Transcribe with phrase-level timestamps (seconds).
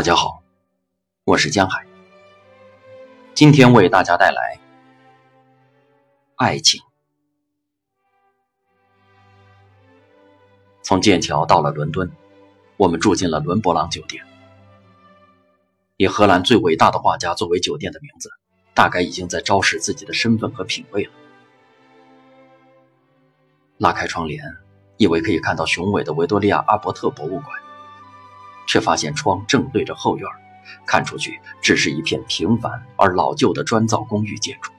[0.00, 0.42] 大家好，
[1.24, 1.84] 我是江海。
[3.34, 4.58] 今天为大家带来
[6.36, 6.80] 爱情。
[10.82, 12.10] 从剑桥到了伦敦，
[12.78, 14.24] 我们住进了伦勃朗酒店。
[15.98, 18.30] 以荷兰最伟大的画家作为酒店的名字，
[18.72, 21.12] 大概已经在昭示自己的身份和品味了。
[23.76, 24.42] 拉开窗帘，
[24.96, 27.60] 以为可以看到雄伟的维多利亚阿伯特博物馆，
[28.70, 30.30] 却发现窗正对着后院，
[30.86, 34.70] 看出去只是一片平凡而老旧的砖造公寓建筑，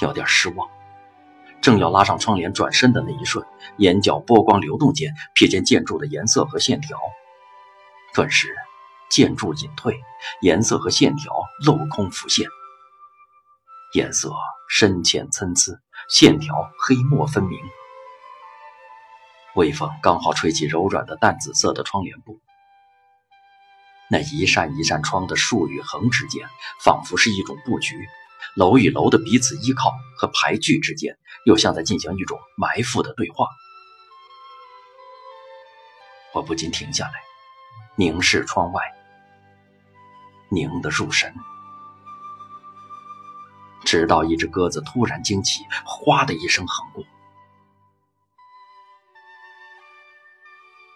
[0.00, 0.68] 有点失望。
[1.60, 3.46] 正要拉上窗帘转身的那一瞬，
[3.76, 6.98] 眼角波光流动间，瞥见建筑的颜色和线条。
[8.12, 8.52] 顿时，
[9.08, 10.00] 建筑隐退，
[10.40, 11.32] 颜色和线条
[11.64, 12.48] 镂空浮现。
[13.92, 14.32] 颜色
[14.68, 16.52] 深浅参差，线条
[16.84, 17.56] 黑墨分明。
[19.56, 22.38] 微风刚好吹起柔软的淡紫色的窗帘布。
[24.08, 26.46] 那一扇一扇窗的竖与横之间，
[26.84, 27.96] 仿佛是一种布局；
[28.54, 33.48] 楼与楼的彼此依靠和排距之间，又像在进行一种埋伏的对话。
[36.34, 37.14] 我不禁停下来。
[37.98, 38.82] 凝视窗外，
[40.50, 41.34] 凝得入神，
[43.86, 47.02] 直到一只鸽子突然惊起，哗的一声横过。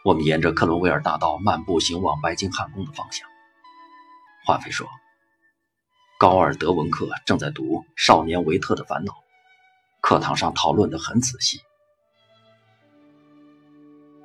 [0.02, 3.28] 我们沿着克伦威尔大道漫步，行往白金汉宫的方向。
[4.46, 4.88] 华妃说
[6.18, 9.12] ：“高尔德文克正在读《少年维特的烦恼》，
[10.00, 11.60] 课堂上讨论的很仔细。”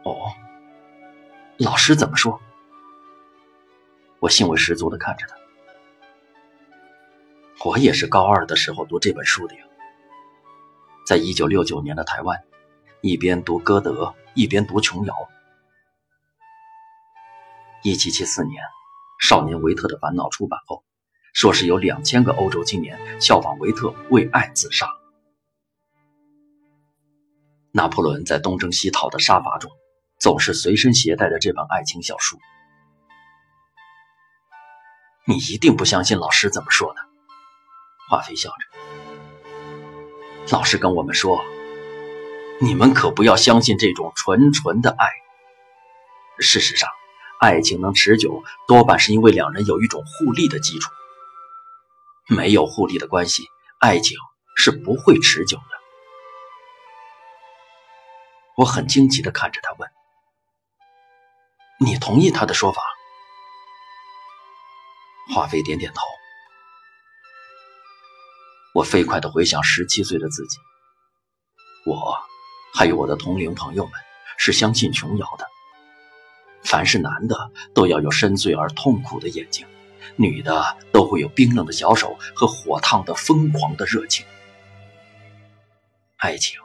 [0.06, 0.32] 哦，
[1.58, 2.40] 老师怎么说？
[4.20, 5.36] 我兴味十足的看着他。
[7.66, 9.66] 我也是高二的时候读这本书的呀。
[11.06, 12.42] 在一九六九年的台湾，
[13.02, 15.14] 一边读歌德，一边读琼瑶。
[17.86, 18.64] 一七七四年，
[19.20, 20.84] 《少年维特的烦恼》出版后，
[21.36, 24.88] 说是有两千个欧洲青年效仿维特为爱自杀。
[27.72, 29.70] 拿破仑在东征西讨的杀伐中，
[30.20, 32.40] 总是随身携带着这本爱情小书。
[35.28, 37.00] 你一定不相信老师怎么说的，
[38.10, 38.56] 华妃笑着。
[40.52, 41.46] 老师跟我们说，
[42.60, 45.08] 你们可不要相信这种纯纯的爱。
[46.40, 46.90] 事实上，
[47.40, 50.92] 爱情能持久，多半是因为两人有一种互利的基础。
[52.28, 53.44] 没有互利的关系，
[53.80, 54.18] 爱情
[54.56, 55.64] 是不会持久的。
[58.58, 59.90] 我很惊奇的看着他问
[61.80, 62.82] ：“你同意他的说法？”
[65.34, 66.02] 华妃点点头。
[68.74, 70.58] 我飞快地回想十七岁的自己，
[71.86, 72.18] 我
[72.74, 73.94] 还有我的同龄朋友们
[74.38, 75.46] 是相信琼瑶的。
[76.66, 79.66] 凡是男的都要有深邃而痛苦的眼睛，
[80.16, 84.26] 女的都会有冰冷的小手和火烫的疯狂的热情。
[86.18, 86.60] 爱情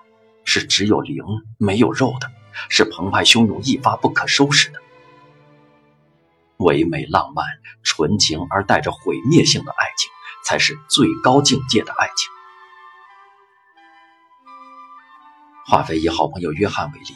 [0.45, 1.23] 是只有灵
[1.59, 2.33] 没有肉的，
[2.71, 4.81] 是澎湃汹涌、一发不可收拾的。
[6.57, 7.45] 唯美浪漫、
[7.83, 10.11] 纯情而带着毁灭性的爱情，
[10.45, 12.31] 才是最高境界的爱情。
[15.67, 17.15] 华妃以好朋友约翰为例，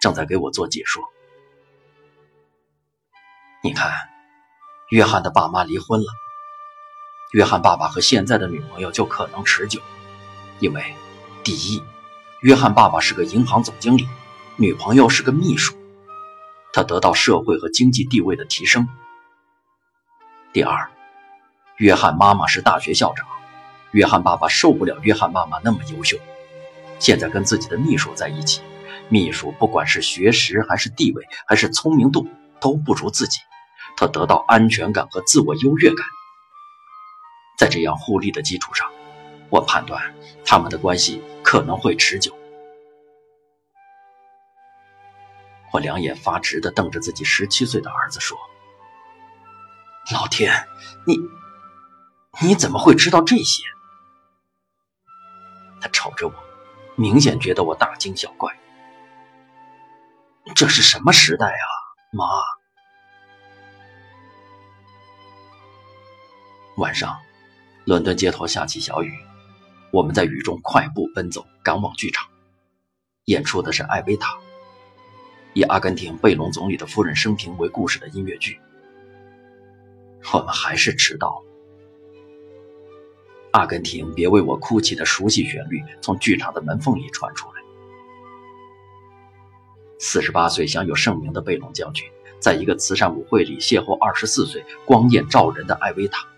[0.00, 1.04] 正在给我做解说。
[3.66, 3.90] 你看，
[4.90, 6.06] 约翰的爸妈离婚了，
[7.32, 9.80] 约翰爸爸和现在的女朋友就可能持久，
[10.60, 10.94] 因为
[11.42, 11.82] 第一，
[12.42, 14.06] 约翰爸爸是个银行总经理，
[14.54, 15.74] 女朋友是个秘书。
[16.72, 18.86] 他得到社会和经济地位的提升。
[20.52, 20.88] 第二，
[21.78, 23.26] 约翰妈妈是大学校长，
[23.90, 26.16] 约翰爸爸受不了约翰妈妈那么优秀，
[27.00, 28.62] 现在跟自己的秘书在一起，
[29.08, 32.28] 秘书不管是学识还是地位还是聪明度
[32.60, 33.40] 都不如自己，
[33.96, 36.06] 他得到安全感和自我优越感。
[37.58, 38.90] 在这样互利的基础上，
[39.48, 42.36] 我判断他们的关系可能会持久。
[45.72, 48.38] 我两眼发直的瞪着自己十七岁的儿子说
[50.12, 50.68] ：“老天，
[51.06, 51.18] 你
[52.40, 53.62] 你怎么会知道这些？”
[55.80, 56.34] 他瞅着我，
[56.94, 58.54] 明显觉得我大惊小怪。
[60.54, 61.66] 这是什么时代啊，
[62.12, 62.24] 妈！
[66.76, 67.16] 晚上，
[67.86, 69.10] 伦敦街头下起小雨，
[69.90, 72.28] 我们在雨中快步奔走，赶往剧场。
[73.24, 74.34] 演出的是《艾维塔》。
[75.54, 78.60] 以阿根廷贝隆总理的夫人生平为故事的音乐剧，
[80.34, 81.44] 我们还是迟到了。
[83.52, 87.62] 阿根廷，别为我哭泣的熟悉旋律从剧场的门缝里传出来。
[89.98, 92.06] 四十八岁享有盛名的贝隆将军，
[92.38, 96.28] 在一个慈善舞会里邂逅二十四岁、光艳照人的艾薇塔。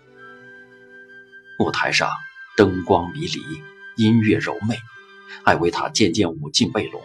[1.59, 2.09] 舞台上
[2.55, 3.61] 灯光迷离，
[3.97, 4.79] 音乐柔媚，
[5.43, 7.01] 艾维塔渐渐舞进背龙。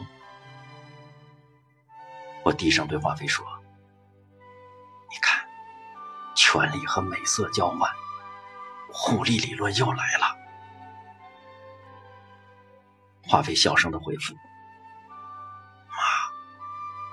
[2.44, 3.44] 我低声对华妃说
[5.10, 5.44] ：“你看，
[6.36, 7.90] 权力和美色交换，
[8.92, 10.36] 互利理论又来了。”
[13.26, 14.34] 华妃小声的回复
[15.90, 15.96] ：“妈，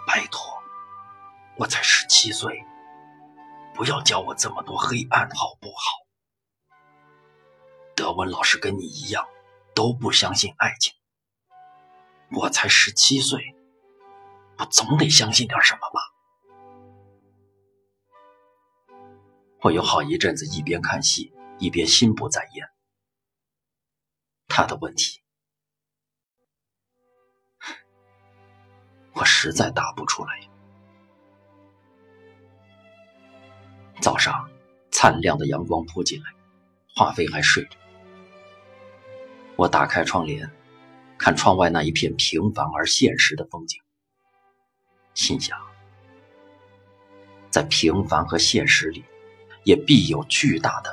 [0.05, 0.61] 拜托，
[1.57, 2.63] 我才十七岁，
[3.73, 6.00] 不要教我这么多黑暗，好不好？
[8.11, 9.25] 德文老师跟你一样，
[9.73, 10.93] 都不相信爱情。
[12.31, 13.55] 我才十七岁。”
[14.59, 15.99] 我总得相信点什么吧。
[19.61, 22.69] 我有好一阵子一边看戏一边心不在焉。
[24.47, 25.23] 他的问题，
[29.13, 30.47] 我实在答不出来。
[34.01, 34.47] 早上，
[34.91, 36.29] 灿亮的阳光扑进来，
[36.93, 37.77] 华妃还睡着。
[39.55, 40.49] 我打开窗帘，
[41.17, 43.79] 看窗外那一片平凡而现实的风景。
[45.13, 45.59] 心想，
[47.49, 49.03] 在平凡和现实里，
[49.63, 50.91] 也必有巨大的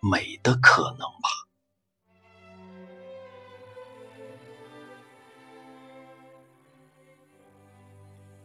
[0.00, 1.47] 美的可能吧。